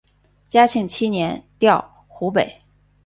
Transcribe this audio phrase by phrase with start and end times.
[0.49, 2.61] 嘉庆七年调湖北。